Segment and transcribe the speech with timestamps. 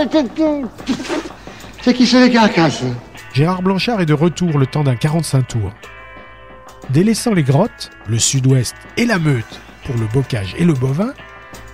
[1.82, 2.38] C'est qui c'est les
[3.32, 5.72] Gérard Blanchard est de retour le temps d'un 45 tours.
[6.90, 11.12] Délaissant les grottes, le sud-ouest et la meute pour le bocage et le bovin,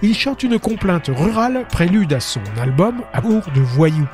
[0.02, 4.08] il chante une complainte rurale prélude à son album Amour de voyous.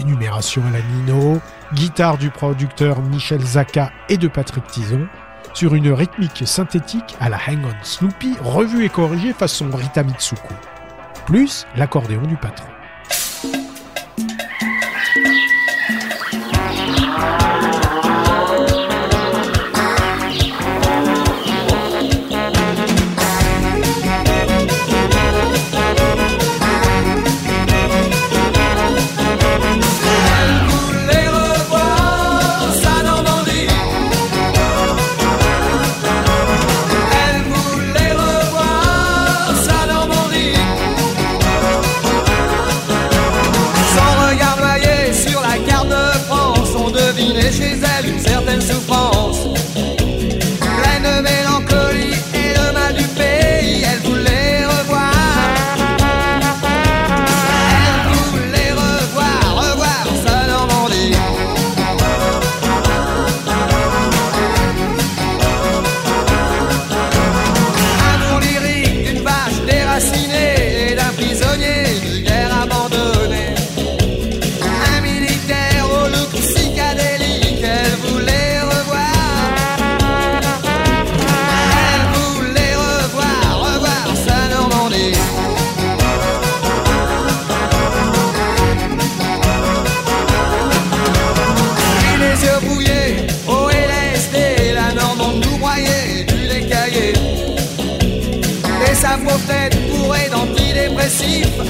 [0.00, 1.40] Énumération à la Nino,
[1.74, 5.06] guitare du producteur Michel Zaka et de Patrick Tison,
[5.54, 10.54] sur une rythmique synthétique à la Hang On Sloopy revue et corrigée façon Rita Mitsuko,
[11.26, 12.68] plus l'accordéon du patron.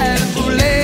[0.01, 0.78] el culé.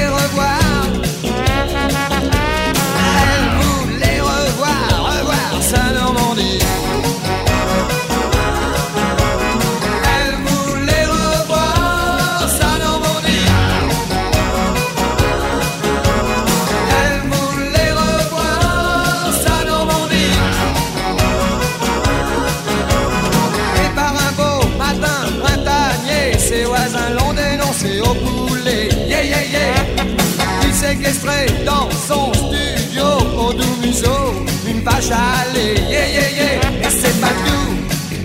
[35.09, 36.87] chalet, yeah, yeah, yeah.
[36.87, 37.65] Et c'est Madou,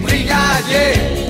[0.01, 1.28] brigadier.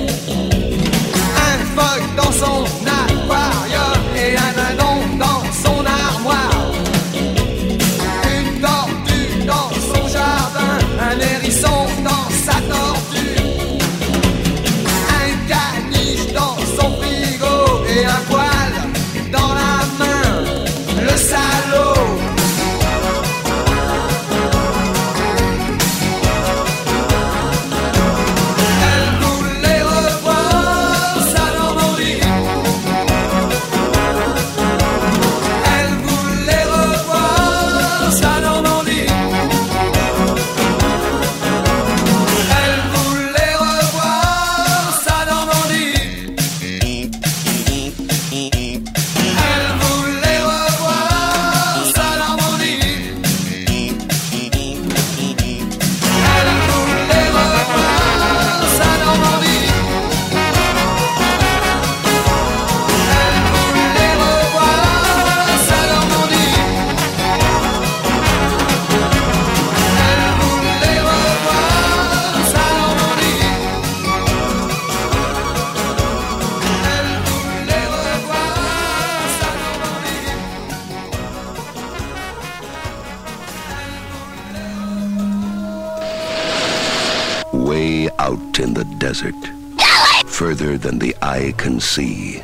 [90.80, 92.42] Than the eye can see.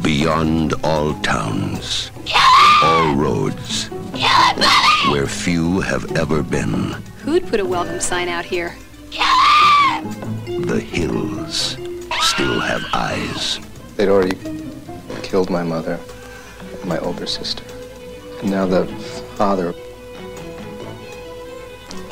[0.00, 2.10] Beyond all towns.
[2.82, 3.88] All roads.
[5.10, 6.94] Where few have ever been.
[7.24, 8.74] Who'd put a welcome sign out here?
[9.10, 11.76] The hills
[12.20, 13.58] still have eyes.
[13.96, 14.36] They'd already
[15.22, 15.98] killed my mother,
[16.84, 17.64] my older sister.
[18.40, 18.86] And now the
[19.36, 19.74] father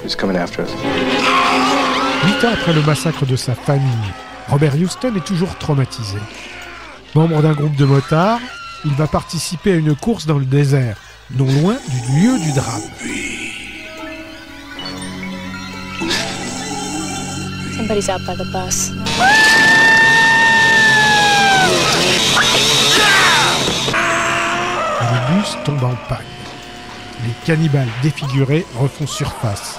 [0.04, 0.70] is coming after us.
[2.22, 4.12] Huit ans après le massacre de sa famille,
[4.50, 6.18] Robert Houston est toujours traumatisé.
[7.14, 8.40] Membre d'un groupe de motards,
[8.84, 10.96] il va participer à une course dans le désert,
[11.30, 12.82] non loin du lieu du drame.
[17.76, 18.90] Somebody's out by the bus.
[25.00, 26.18] Le bus tombe en panne.
[27.24, 29.78] Les cannibales défigurés refont surface.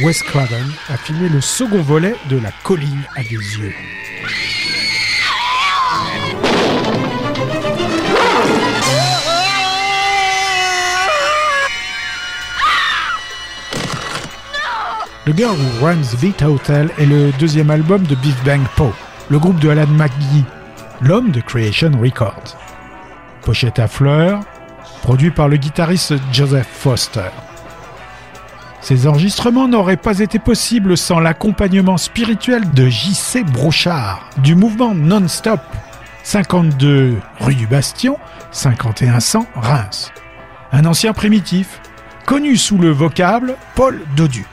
[0.00, 3.72] Wes Craven a filmé le second volet de La colline à des yeux.
[15.24, 18.92] The Girl Who Runs the Hotel est le deuxième album de Big Bang Po,
[19.28, 20.44] le groupe de Alan McGee,
[21.00, 22.56] l'homme de Creation Records.
[23.42, 24.40] Pochette à fleurs,
[25.02, 27.30] produit par le guitariste Joseph Foster.
[28.86, 33.42] Ces enregistrements n'auraient pas été possibles sans l'accompagnement spirituel de J.C.
[33.42, 35.58] Brochard, du mouvement Non-Stop,
[36.22, 38.16] 52 rue du Bastion,
[38.52, 40.12] 5100 Reims.
[40.70, 41.80] Un ancien primitif,
[42.26, 44.46] connu sous le vocable Paul Dodu.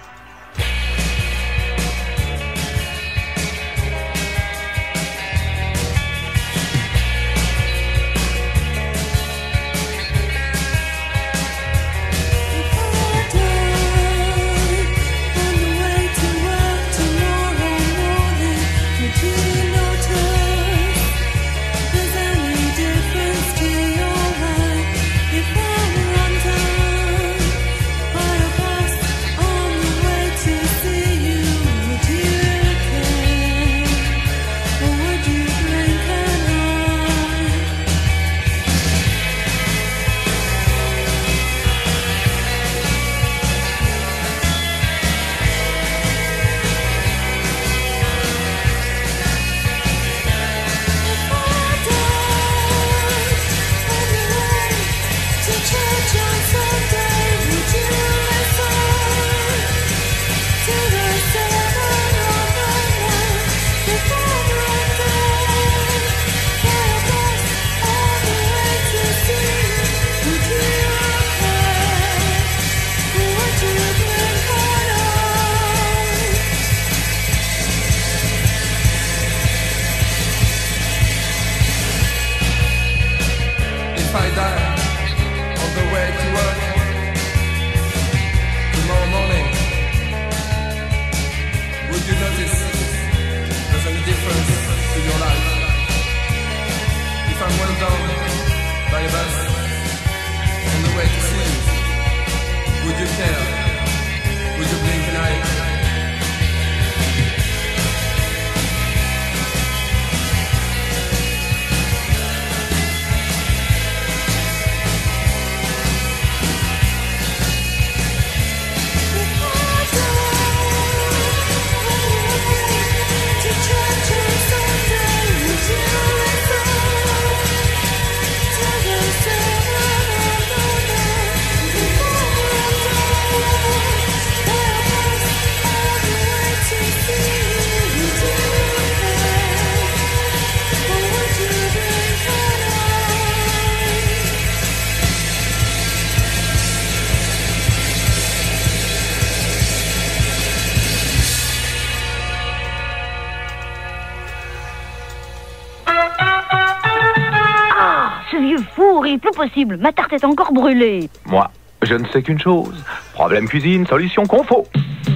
[159.43, 159.77] Possible.
[159.77, 161.09] Ma tarte est encore brûlée.
[161.25, 161.49] Moi,
[161.81, 162.83] je ne sais qu'une chose.
[163.13, 164.65] Problème cuisine, solution confo.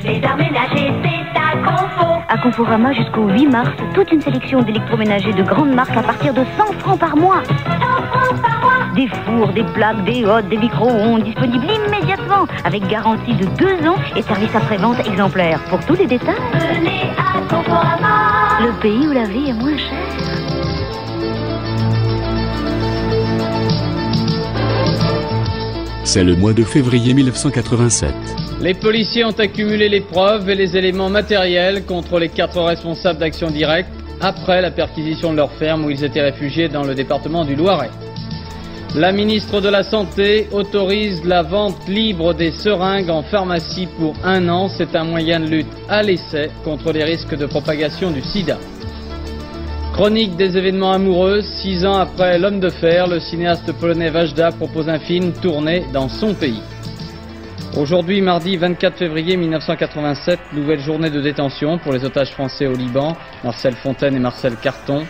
[0.03, 2.05] Ménagers, c'est à confo.
[2.29, 6.41] À Conforama jusqu'au 8 mars, toute une sélection d'électroménagers de grande marque à partir de
[6.57, 7.41] 100 francs par mois.
[7.46, 8.74] 100 francs par mois.
[8.96, 13.98] Des fours, des plaques, des hottes, des micro-ondes disponibles immédiatement avec garantie de deux ans
[14.15, 15.60] et service après-vente exemplaire.
[15.69, 18.60] Pour tous les détails, Venez à Conforama.
[18.62, 20.46] le pays où la vie est moins chère.
[26.07, 28.13] C'est le mois de février 1987.
[28.61, 33.51] Les policiers ont accumulé les preuves et les éléments matériels contre les quatre responsables d'action
[33.51, 33.89] directe
[34.21, 37.89] après la perquisition de leur ferme où ils étaient réfugiés dans le département du Loiret.
[38.95, 44.47] La ministre de la Santé autorise la vente libre des seringues en pharmacie pour un
[44.47, 44.69] an.
[44.69, 48.57] C'est un moyen de lutte à l'essai contre les risques de propagation du sida.
[49.97, 54.87] Chronique des événements amoureux, six ans après L'homme de fer, le cinéaste polonais Vajda propose
[54.89, 56.61] un film tourné dans son pays.
[57.75, 63.17] Aujourd'hui, mardi 24 février 1987, nouvelle journée de détention pour les otages français au Liban,
[63.43, 65.03] Marcel Fontaine et Marcel Carton,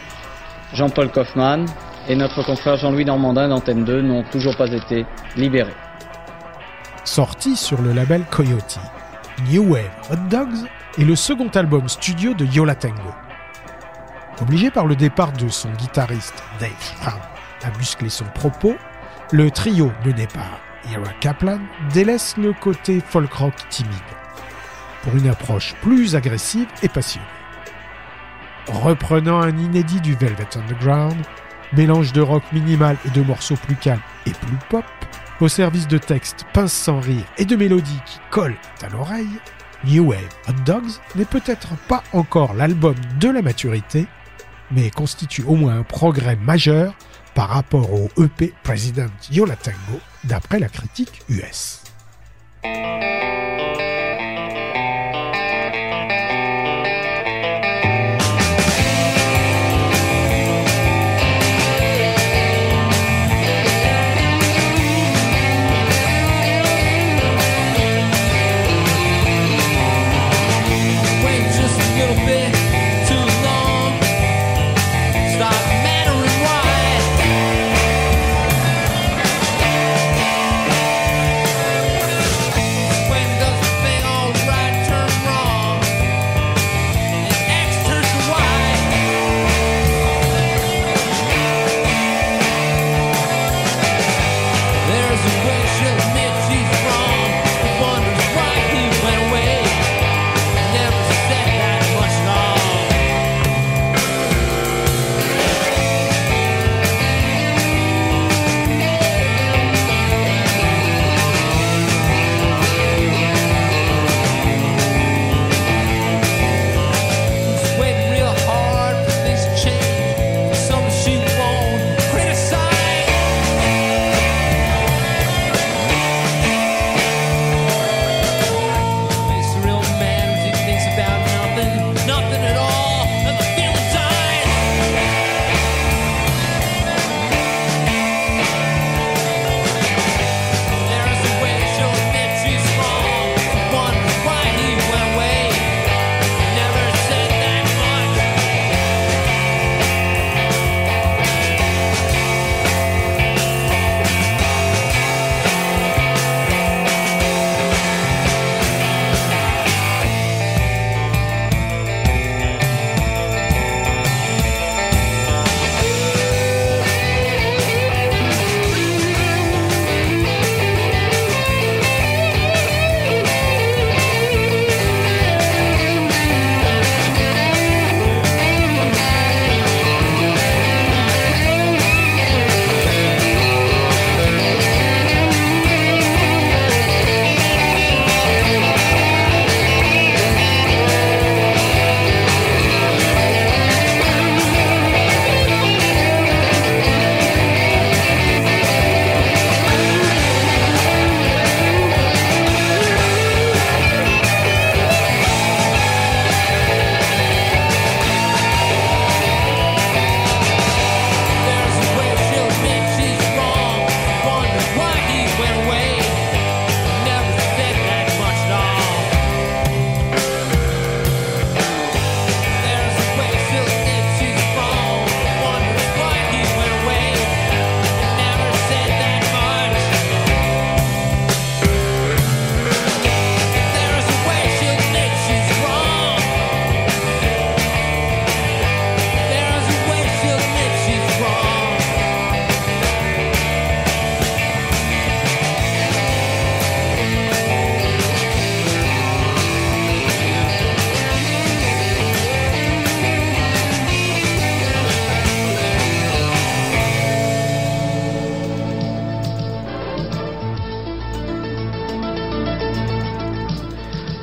[0.73, 1.65] Jean-Paul Kaufmann
[2.07, 5.75] et notre confrère Jean-Louis Normandin d'Antenne 2 n'ont toujours pas été libérés.
[7.03, 8.79] Sorti sur le label Coyote,
[9.51, 10.65] New Wave Hot Dogs
[10.97, 13.26] est le second album studio de Yola Tango.
[14.41, 17.19] Obligé par le départ de son guitariste Dave Brown
[17.63, 18.75] à muscler son propos,
[19.31, 20.59] le trio mené par
[20.91, 21.59] Ira Kaplan
[21.91, 23.91] délaisse le côté folk rock timide
[25.01, 27.25] pour une approche plus agressive et passionnée.
[28.67, 31.17] Reprenant un inédit du Velvet Underground,
[31.73, 34.85] mélange de rock minimal et de morceaux plus calmes et plus pop,
[35.39, 39.39] au service de textes pince sans rire et de mélodies qui collent à l'oreille,
[39.83, 44.07] New Wave Hot Dogs n'est peut-être pas encore l'album de la maturité,
[44.71, 46.93] mais constitue au moins un progrès majeur
[47.35, 51.83] par rapport au EP President Yola Tango d'après la critique US.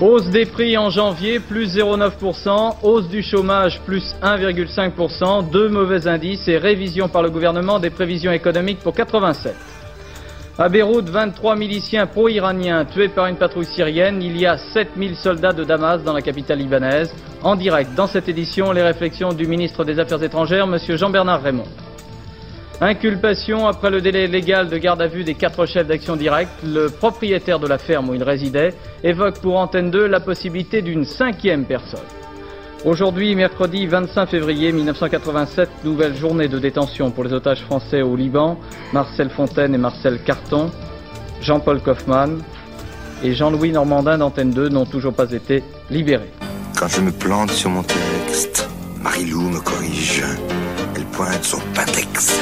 [0.05, 2.75] Hausse des prix en janvier, plus 0,9%.
[2.83, 5.49] Hausse du chômage, plus 1,5%.
[5.49, 9.55] Deux mauvais indices et révision par le gouvernement des prévisions économiques pour 87.
[10.59, 14.21] À Beyrouth, 23 miliciens pro-iraniens tués par une patrouille syrienne.
[14.23, 17.11] Il y a 7000 soldats de Damas dans la capitale libanaise.
[17.43, 20.77] En direct, dans cette édition, les réflexions du ministre des Affaires étrangères, M.
[20.99, 21.65] Jean-Bernard Raymond.
[22.87, 26.53] Inculpation après le délai légal de garde à vue des quatre chefs d'action directe.
[26.63, 31.07] Le propriétaire de la ferme où il résidait évoque pour Antenne 2 la possibilité d'une
[31.07, 32.05] cinquième personne.
[32.85, 38.61] Aujourd'hui, mercredi 25 février 1987, nouvelle journée de détention pour les otages français au Liban,
[38.93, 40.71] Marcel Fontaine et Marcel Carton,
[41.41, 42.43] Jean-Paul Kaufmann
[43.23, 46.33] et Jean-Louis Normandin d'Antenne 2 n'ont toujours pas été libérés.
[46.79, 48.69] Quand je me plante sur mon texte,
[49.01, 50.23] Marie-Lou me corrige.
[51.17, 52.41] Pointe son Pintex.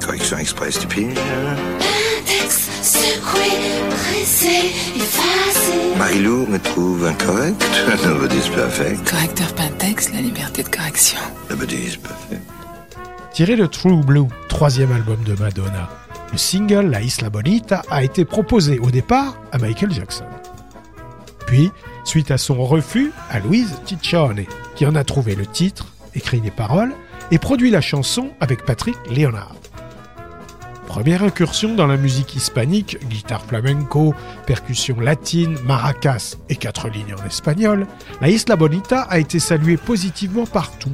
[0.00, 1.18] Correction express stupide.
[1.18, 3.50] Index, secoué,
[3.90, 5.96] pressé, effacé.
[5.98, 7.60] Marie-Lou me trouve incorrect.
[8.04, 9.10] Nobody's perfect.
[9.10, 11.18] Correcteur Pintex, la liberté de correction.
[11.50, 12.42] Nobody's perfect.
[13.32, 15.88] Tiré de True Blue, troisième album de Madonna,
[16.30, 20.26] le single La Isla Bonita a été proposé au départ à Michael Jackson.
[21.48, 21.72] Puis,
[22.04, 24.44] suite à son refus, à Louise Ciccione,
[24.76, 26.92] qui en a trouvé le titre, écrit les paroles
[27.32, 29.56] et produit la chanson avec Patrick Leonard.
[30.86, 34.14] Première incursion dans la musique hispanique, guitare flamenco,
[34.46, 37.86] percussion latine, maracas et quatre lignes en espagnol,
[38.20, 40.92] la Isla Bonita a été saluée positivement partout.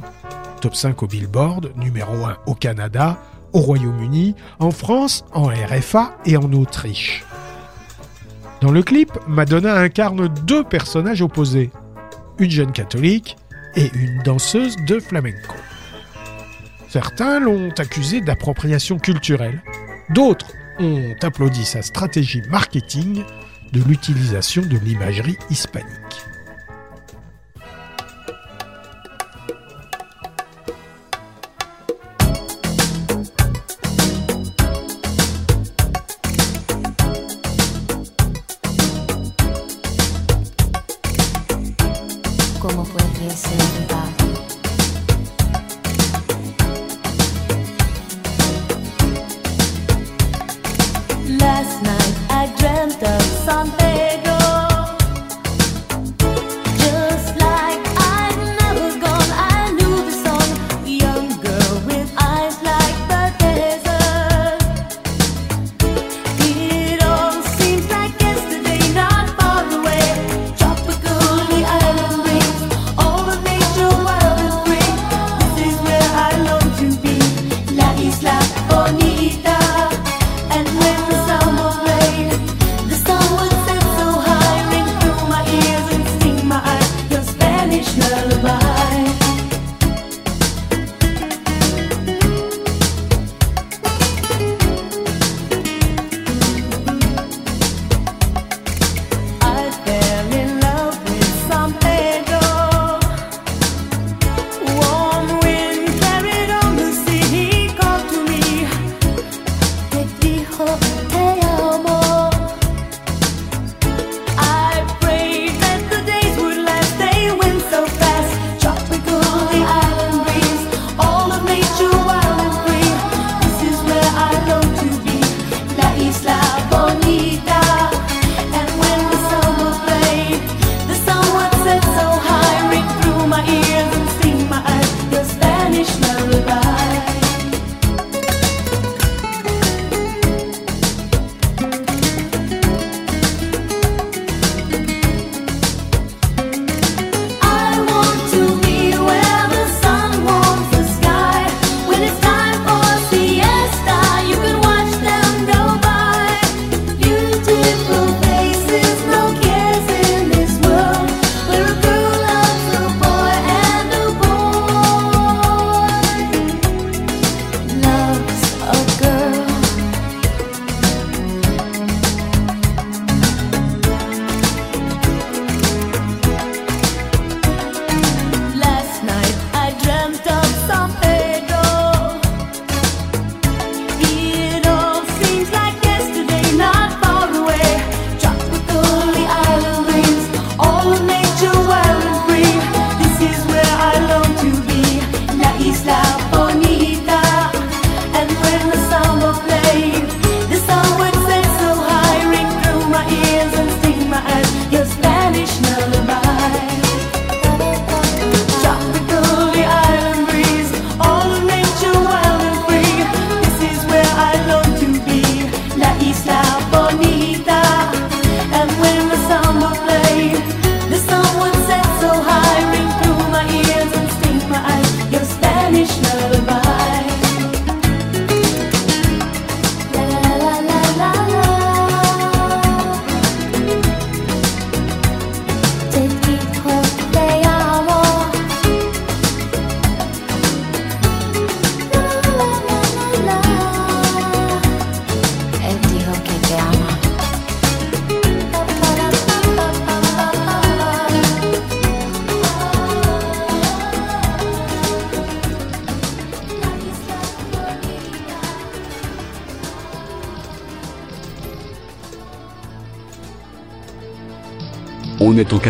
[0.61, 3.19] Top 5 au Billboard, numéro 1 au Canada,
[3.51, 7.25] au Royaume-Uni, en France, en RFA et en Autriche.
[8.61, 11.69] Dans le clip, Madonna incarne deux personnages opposés,
[12.37, 13.35] une jeune catholique
[13.75, 15.55] et une danseuse de flamenco.
[16.89, 19.61] Certains l'ont accusée d'appropriation culturelle,
[20.09, 23.23] d'autres ont applaudi sa stratégie marketing
[23.71, 25.85] de l'utilisation de l'imagerie hispanique.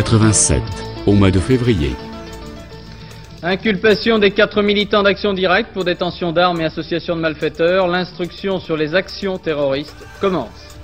[0.02, 0.62] 1987,
[1.06, 1.94] au mois de février.
[3.42, 8.76] Inculpation des quatre militants d'Action Directe pour détention d'armes et association de malfaiteurs, l'instruction sur
[8.76, 10.78] les actions terroristes commence.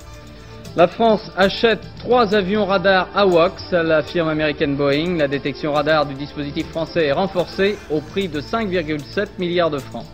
[0.75, 5.17] La France achète trois avions radars AWACS à la firme américaine Boeing.
[5.17, 10.05] La détection radar du dispositif français est renforcée au prix de 5,7 milliards de francs.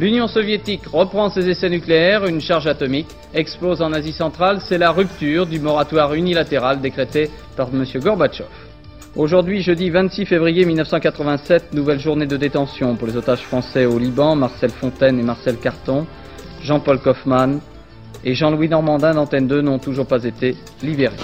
[0.00, 4.90] L'Union soviétique reprend ses essais nucléaires, une charge atomique explose en Asie centrale, c'est la
[4.90, 7.84] rupture du moratoire unilatéral décrété par M.
[8.02, 8.48] Gorbatchev.
[9.14, 14.34] Aujourd'hui, jeudi 26 février 1987, nouvelle journée de détention pour les otages français au Liban,
[14.34, 16.08] Marcel Fontaine et Marcel Carton,
[16.64, 17.60] Jean-Paul Kaufmann
[18.24, 21.14] et Jean-Louis Normandin d'Antenne 2 n'ont toujours pas été libérés.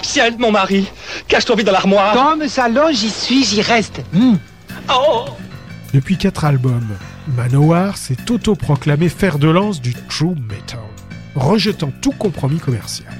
[0.00, 0.88] Ciel, mon mari,
[1.28, 2.14] cache-toi vite dans l'armoire.
[2.14, 4.00] Dans le salon, j'y suis, j'y reste.
[4.14, 4.36] Hmm.
[4.88, 5.26] Oh
[5.92, 6.96] Depuis quatre albums,
[7.36, 10.78] Manowar s'est autoproclamé fer de lance du true metal,
[11.34, 13.12] rejetant tout compromis commercial.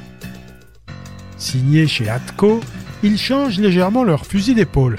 [1.37, 2.61] Signé chez Atco,
[3.03, 4.99] ils changent légèrement leur fusil d'épaule.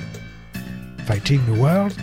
[1.06, 1.94] Fighting the World,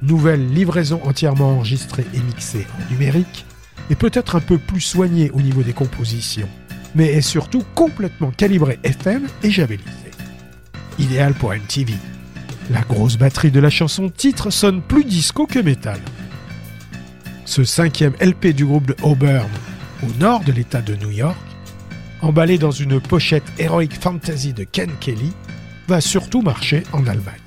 [0.00, 3.44] nouvelle livraison entièrement enregistrée et mixée en numérique,
[3.90, 6.48] est peut-être un peu plus soignée au niveau des compositions,
[6.94, 9.90] mais est surtout complètement calibrée FM et javelisée.
[10.98, 11.92] Idéal pour MTV.
[12.70, 16.00] La grosse batterie de la chanson titre sonne plus disco que métal.
[17.44, 19.50] Ce cinquième LP du groupe de Auburn,
[20.02, 21.36] au nord de l'État de New York,
[22.22, 25.32] emballé dans une pochette Heroic Fantasy de Ken Kelly,
[25.88, 27.43] va surtout marcher en Allemagne.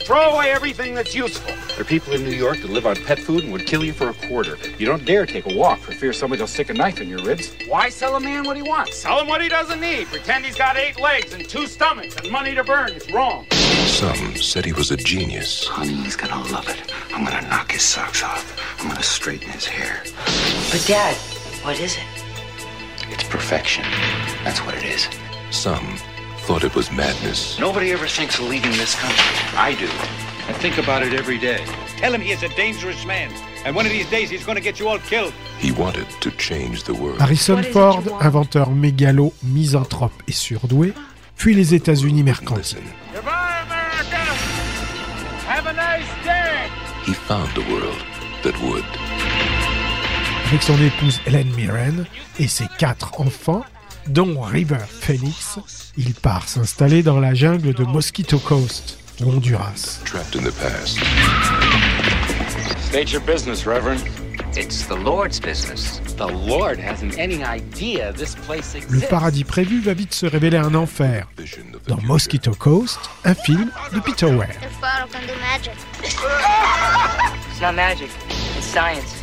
[0.00, 1.54] Throw away everything that's useful.
[1.68, 3.92] There are people in New York that live on pet food and would kill you
[3.92, 4.56] for a quarter.
[4.78, 7.22] You don't dare take a walk for fear somebody will stick a knife in your
[7.22, 7.54] ribs.
[7.68, 8.98] Why sell a man what he wants?
[8.98, 10.06] Sell him what he doesn't need.
[10.08, 12.92] Pretend he's got eight legs and two stomachs and money to burn.
[12.92, 13.46] It's wrong.
[13.86, 15.66] Some said he was a genius.
[15.66, 16.92] Honey, he's gonna love it.
[17.12, 18.56] I'm gonna knock his socks off.
[18.80, 20.02] I'm gonna straighten his hair.
[20.70, 21.16] But, Dad,
[21.64, 22.04] what is it?
[23.10, 23.84] It's perfection.
[24.44, 25.08] That's what it is.
[25.50, 25.98] Some
[26.46, 27.58] thought it was madness.
[27.58, 29.34] Nobody ever thinks of leaving this country.
[29.56, 29.86] I do.
[30.48, 31.62] I think about it every day.
[31.98, 33.30] Tell him he is a dangerous man.
[33.64, 35.32] And one of these days he's gonna get you all killed.
[35.58, 37.20] He wanted to change the world.
[37.20, 40.92] Harrison Ford, inventeur mégalo, misanthrope et surdoué,
[41.36, 42.82] fuit les États-Unis mercantiles.
[43.12, 44.16] Goodbye, America.
[45.46, 46.68] Have a nice day.
[47.04, 48.02] He found a world
[48.42, 48.84] that would.
[50.46, 52.06] Avec son épouse Helen Mirren
[52.40, 53.62] et ses quatre enfants,
[54.06, 55.58] dont River Phoenix,
[55.96, 60.00] il part s'installer dans la jungle de Mosquito Coast, au Honduras.
[60.04, 60.98] Trapped in the past.
[62.88, 64.00] State your business, Reverend.
[64.56, 66.00] It's the Lord's business.
[66.16, 70.74] The Lord hasn't any idea this place Le paradis prévu va vite se révéler un
[70.74, 71.26] enfer.
[71.86, 74.50] Dans Mosquito Coast, un film de Peter Weir.
[77.52, 78.10] It's not magic.
[78.56, 79.22] It's science.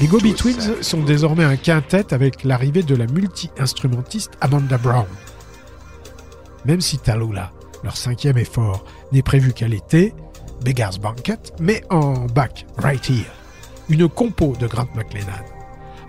[0.00, 5.06] Les Gobi Twins sont désormais un quintet avec l'arrivée de la multi-instrumentiste Amanda Brown.
[6.64, 10.14] Même si Tallulah, leur cinquième effort, n'est prévu qu'à l'été,
[10.64, 13.32] Beggar's Banquet met en bac Right Here
[13.88, 15.44] une compo de Grant McLennan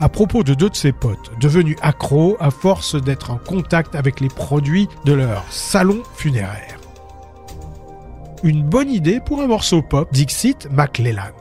[0.01, 4.19] à propos de deux de ses potes devenus accros à force d'être en contact avec
[4.19, 6.77] les produits de leur salon funéraire.
[8.43, 11.33] Une bonne idée pour un morceau pop, Dixit McLellan.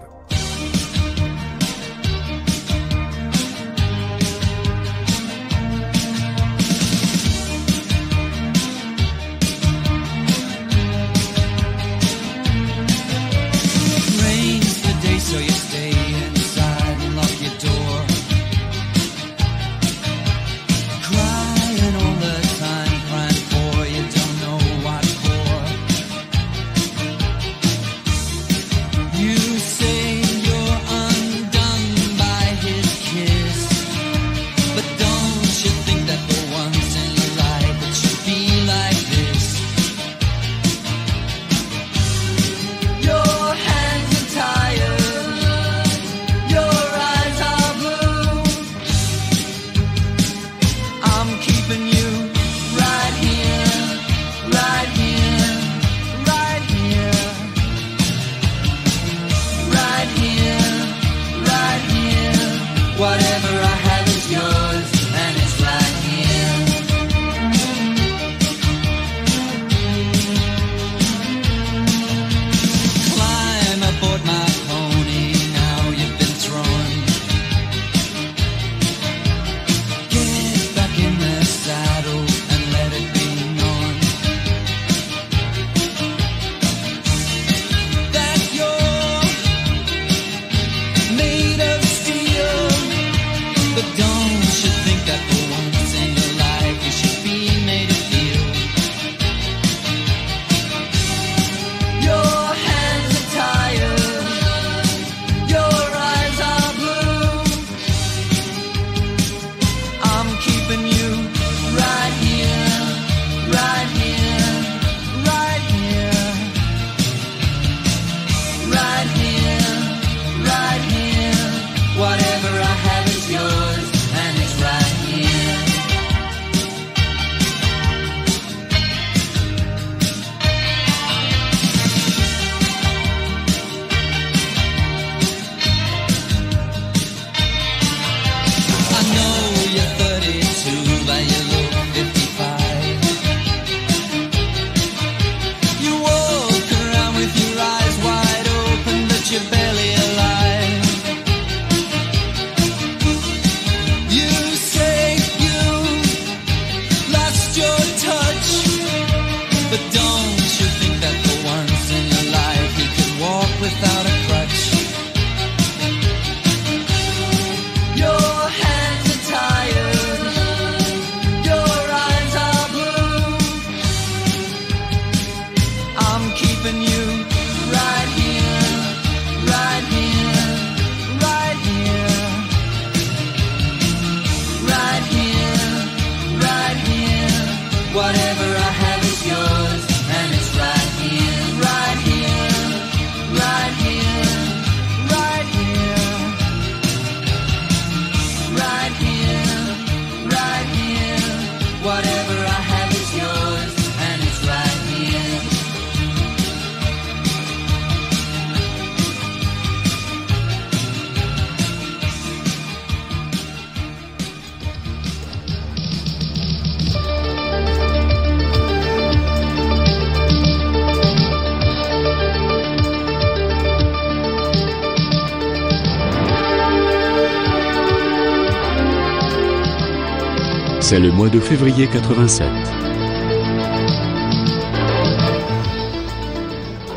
[230.88, 232.48] C'est le mois de février 87.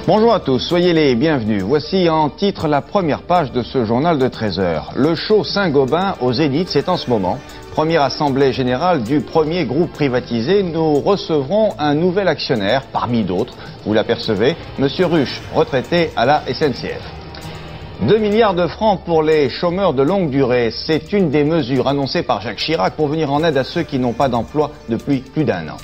[0.07, 1.63] Bonjour à tous, soyez les bienvenus.
[1.63, 4.93] Voici en titre la première page de ce journal de 13 heures.
[4.95, 7.37] Le show Saint-Gobain au Zénith, c'est en ce moment.
[7.73, 13.55] Première assemblée générale du premier groupe privatisé, nous recevrons un nouvel actionnaire, parmi d'autres.
[13.85, 17.20] Vous l'apercevez, Monsieur Ruche, retraité à la SNCF.
[18.01, 22.23] 2 milliards de francs pour les chômeurs de longue durée, c'est une des mesures annoncées
[22.23, 25.43] par Jacques Chirac pour venir en aide à ceux qui n'ont pas d'emploi depuis plus
[25.43, 25.77] d'un an.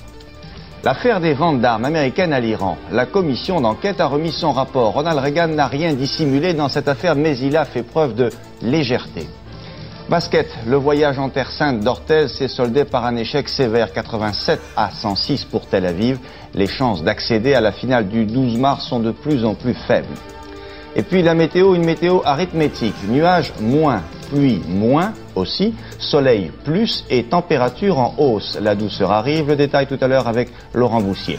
[0.84, 2.76] L'affaire des ventes d'armes américaines à l'Iran.
[2.92, 4.94] La commission d'enquête a remis son rapport.
[4.94, 8.32] Ronald Reagan n'a rien dissimulé dans cette affaire, mais il a fait preuve de
[8.64, 9.28] légèreté.
[10.10, 14.90] Basket, le voyage en Terre Sainte d'Orthez s'est soldé par un échec sévère, 87 à
[14.90, 16.18] 106 pour Tel Aviv.
[16.56, 20.08] Les chances d'accéder à la finale du 12 mars sont de plus en plus faibles.
[20.98, 22.96] Et puis la météo, une météo arithmétique.
[23.08, 28.58] Nuages moins, pluie moins aussi, soleil plus et température en hausse.
[28.60, 31.38] La douceur arrive, le détail tout à l'heure avec Laurent Boussier.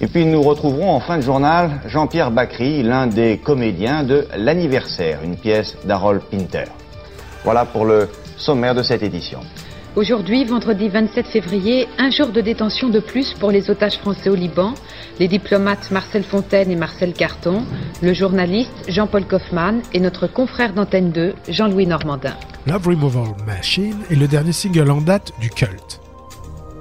[0.00, 5.18] Et puis nous retrouverons en fin de journal Jean-Pierre Bacry, l'un des comédiens de L'anniversaire,
[5.22, 6.64] une pièce d'Harold Pinter.
[7.44, 9.40] Voilà pour le sommaire de cette édition.
[9.96, 14.36] Aujourd'hui, vendredi 27 février, un jour de détention de plus pour les otages français au
[14.36, 14.74] Liban,
[15.18, 17.64] les diplomates Marcel Fontaine et Marcel Carton,
[18.00, 22.36] le journaliste Jean-Paul Kaufmann et notre confrère d'Antenne 2, Jean-Louis Normandin.
[22.68, 26.00] Love Removal Machine est le dernier single en date du culte.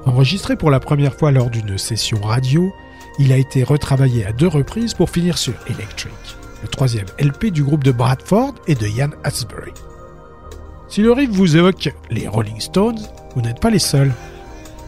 [0.06, 2.72] Enregistré pour la première fois lors d'une session radio,
[3.18, 6.14] il a été retravaillé à deux reprises pour finir sur Electric,
[6.62, 9.72] le troisième LP du groupe de Bradford et de Ian Asbury.
[10.90, 12.98] Si le riff vous évoque les Rolling Stones,
[13.36, 14.12] vous n'êtes pas les seuls.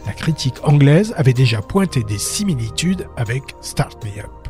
[0.04, 4.41] La critique anglaise avait déjà pointé des similitudes avec Start Me.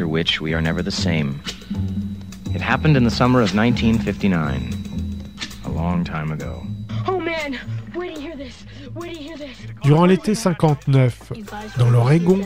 [0.00, 1.38] After which we are never the same.
[2.54, 4.72] It happened in the summer of 1959.
[5.66, 6.62] A long time ago.
[7.06, 7.58] Oh man,
[7.92, 8.64] where do you hear this?
[8.94, 9.58] Where do you hear this?
[9.84, 11.32] Durant l'été 59,
[11.76, 12.40] dans l'Oregon,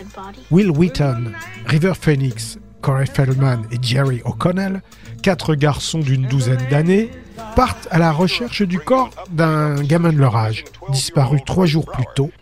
[0.51, 1.33] Will Wheaton,
[1.67, 4.83] River Phoenix, Corey Feldman et Jerry O'Connell,
[5.23, 7.13] quatre garçons d'une douzaine d'années,
[7.55, 12.07] partent à la recherche du corps d'un gamin de leur âge, disparu trois jours plus
[12.17, 12.33] tôt,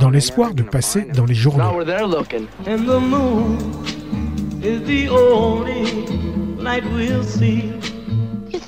[0.00, 1.80] dans l'espoir de passer dans les journaux.
[4.62, 6.06] Is the only
[6.56, 7.72] light we'll see.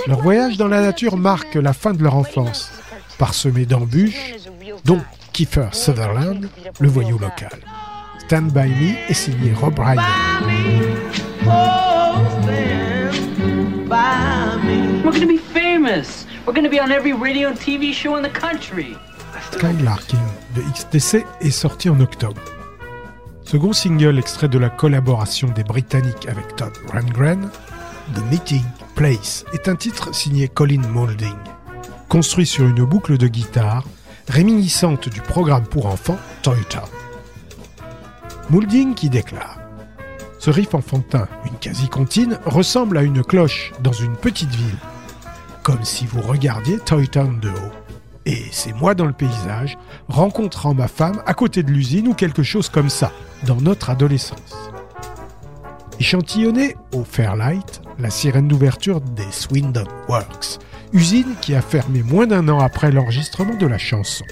[0.07, 2.71] Leur voyage dans la nature marque la fin de leur enfance,
[3.19, 4.35] parsemé d'embûches,
[4.85, 5.01] dont
[5.33, 7.59] Kiefer Sutherland, le voyou local.
[8.27, 10.03] Stand By Me est signé Rob Ryder.
[10.03, 10.47] Stand
[13.89, 15.03] by me.
[15.05, 16.27] We're gonna be famous.
[16.47, 18.97] We're gonna be on every radio and TV show in the country.
[19.53, 20.21] Skylarking
[20.55, 22.41] de XTC est sorti en octobre.
[23.51, 27.51] Second single extrait de la collaboration des Britanniques avec Todd Rundgren,
[28.15, 28.63] The Meeting
[28.95, 31.35] Place est un titre signé Colin Moulding,
[32.09, 33.83] construit sur une boucle de guitare
[34.29, 36.89] réminiscente du programme pour enfants Toy Town.
[38.51, 39.59] Moulding qui déclare
[40.39, 44.79] Ce riff enfantin, une quasi-comptine, ressemble à une cloche dans une petite ville,
[45.65, 47.80] comme si vous regardiez Toy Town de haut.
[48.27, 52.43] Et c'est moi dans le paysage, rencontrant ma femme à côté de l'usine ou quelque
[52.43, 53.13] chose comme ça,
[53.47, 54.71] dans notre adolescence.
[55.99, 60.59] Échantillonné au Fairlight, la sirène d'ouverture des Swindon Works,
[60.93, 64.25] usine qui a fermé moins d'un an après l'enregistrement de la chanson.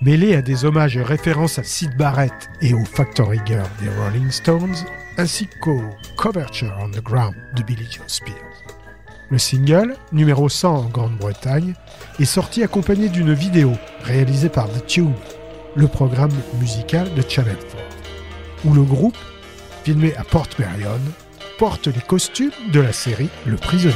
[0.00, 4.30] Mêlé à des hommages et références à Sid Barrett et au Factory Girl des Rolling
[4.30, 4.76] Stones,
[5.16, 5.82] ainsi qu'au
[6.16, 8.47] Coverture on the Ground de Billy Joe Spears.
[9.30, 11.74] Le single, numéro 100 en Grande-Bretagne,
[12.18, 13.72] est sorti accompagné d'une vidéo
[14.02, 15.12] réalisée par The Tube,
[15.76, 17.76] le programme musical de Channel 4,
[18.64, 19.18] où le groupe,
[19.84, 20.98] filmé à Port Merion,
[21.58, 23.94] porte les costumes de la série Le Prisonnier.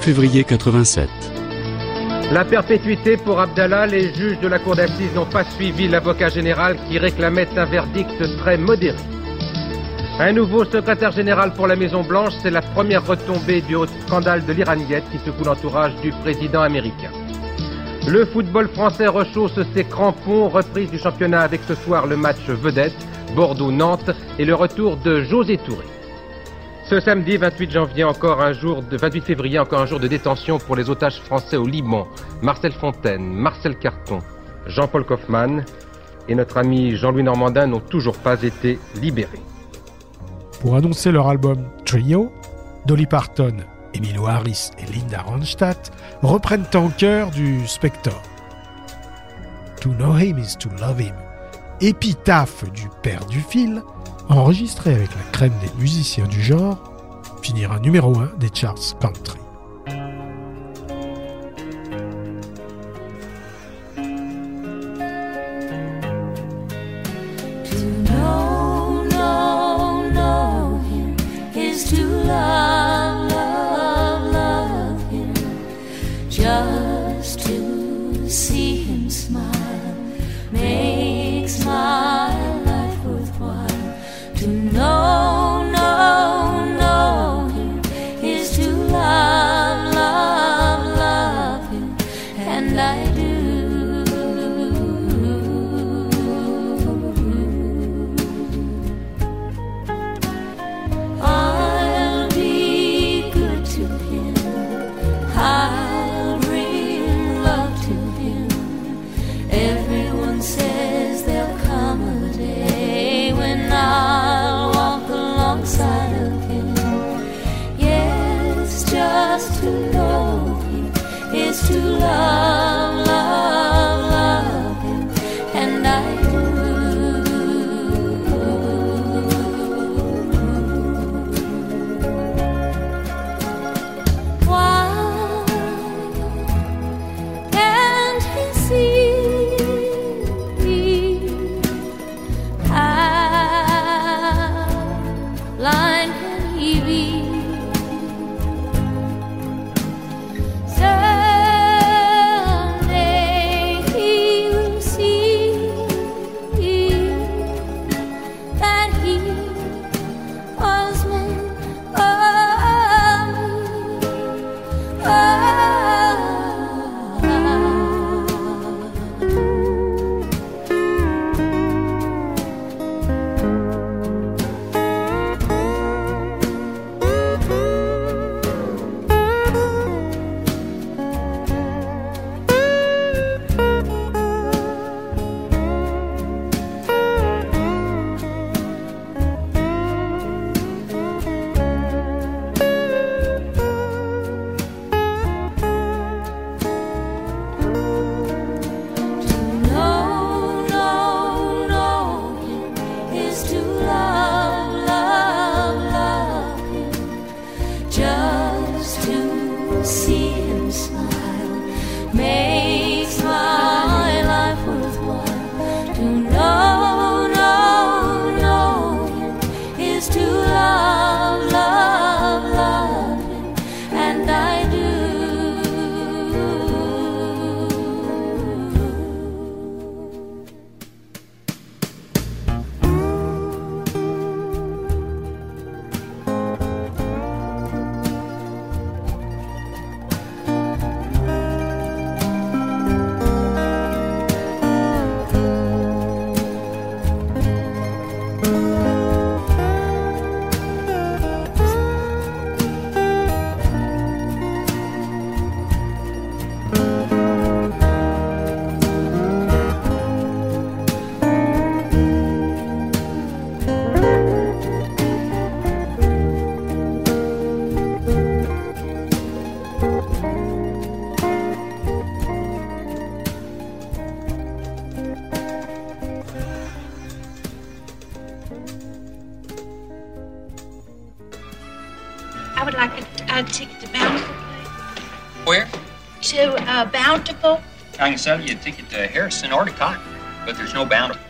[0.00, 1.08] Février 87.
[2.32, 6.76] La perpétuité pour Abdallah, les juges de la cour d'assises n'ont pas suivi l'avocat général
[6.88, 8.96] qui réclamait un verdict très modéré.
[10.18, 14.44] Un nouveau secrétaire général pour la Maison Blanche, c'est la première retombée du haut scandale
[14.44, 17.10] de l'Iraniette qui secoue l'entourage du président américain.
[18.08, 22.96] Le football français rechausse ses crampons, reprise du championnat avec ce soir le match vedette,
[23.34, 25.84] Bordeaux-Nantes et le retour de José Touré.
[26.90, 30.58] Ce samedi 28 janvier, encore un jour de 28 février, encore un jour de détention
[30.58, 32.08] pour les otages français au Liban.
[32.42, 34.18] Marcel Fontaine, Marcel Carton,
[34.66, 35.64] Jean-Paul Kaufmann
[36.26, 39.38] et notre ami Jean-Louis Normandin n'ont toujours pas été libérés.
[40.60, 42.32] Pour annoncer leur album Trio,
[42.86, 43.58] Dolly Parton,
[43.94, 48.20] Emilio Harris et Linda Ronstadt reprennent en chœur du Spector.
[49.80, 51.14] To know him is to love him,
[51.80, 53.82] épitaphe du père du fil,
[54.28, 56.78] enregistré avec la crème des musiciens du genre,
[57.42, 59.39] finira numéro 1 des charts country.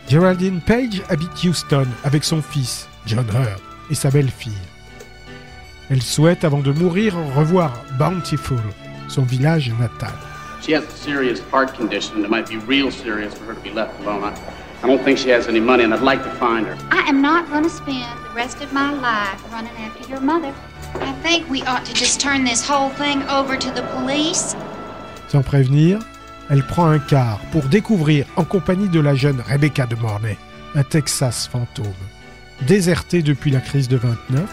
[0.08, 4.52] Geraldine Page habite Houston avec son fils, John Hurt, et sa belle-fille.
[5.90, 8.60] Elle souhaite, avant de mourir, revoir Bountiful,
[9.08, 10.12] son village natal.
[10.62, 13.70] She has a serious heart condition, it might be real serious for her to be
[13.70, 14.24] left alone.
[14.24, 14.34] I,
[14.82, 16.76] I don't think she has any money, and I'd like to find her.
[16.90, 20.54] I am not going to spend the rest of my life running after your mother.
[20.94, 24.54] I think we ought to just turn this whole thing over to the police.
[25.28, 26.00] Sans prévenir,
[26.50, 30.36] elle prend un car pour découvrir, en compagnie de la jeune Rebecca de Mornay,
[30.74, 31.86] un Texas fantôme.
[32.62, 34.44] Déserté depuis la crise de 29,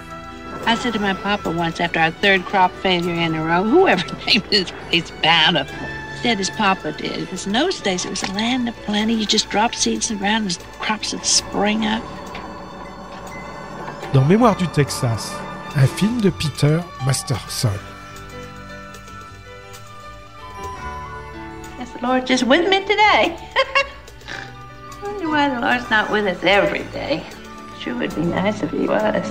[0.66, 4.04] I said to my papa once after our third crop failure in a row, whoever
[4.28, 5.88] named this place Bountiful,
[6.22, 7.22] said his papa did.
[7.22, 9.14] Because in those days it was a land of plenty.
[9.14, 12.04] You just drop seeds in the ground and crops would spring up.
[14.14, 15.32] dans Mémoire du Texas,
[15.76, 17.70] un film de Peter Masterson.
[21.98, 23.38] Guess the Lord's just with me today.
[24.28, 27.24] I Wonder why the Lord's not with us every day.
[27.80, 29.28] Sure would be nice if he was.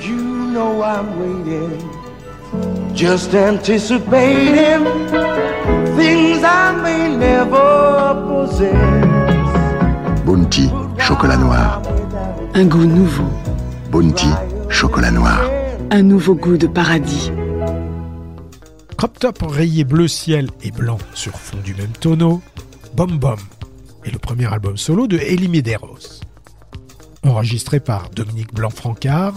[0.00, 4.84] You know I'm waiting, just anticipating
[5.96, 8.74] things I may never possess.
[10.24, 11.82] Bounty, chocolat noir.
[12.54, 13.28] Un goût nouveau,
[13.90, 14.28] Bounty,
[14.70, 15.40] chocolat noir.
[15.90, 17.30] un nouveau goût de paradis.
[18.96, 22.40] Crop top rayé bleu ciel et blanc sur fond du même tonneau,
[22.94, 23.36] Bom Bom
[24.04, 26.20] est le premier album solo de Elie Medeiros.
[27.22, 29.34] Enregistré par Dominique Blanc-Francard,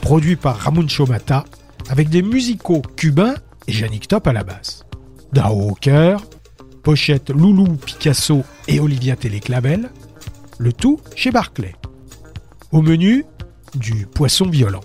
[0.00, 1.44] produit par Ramon Chomata,
[1.88, 3.36] avec des musicaux cubains
[3.68, 4.84] et Yannick Top à la basse.
[5.32, 6.24] Dao au cœur,
[6.82, 9.90] pochette Loulou Picasso et Olivia Téléclavel,
[10.58, 11.76] le tout chez Barclay.
[12.72, 13.24] Au menu,
[13.76, 14.82] du poisson violent.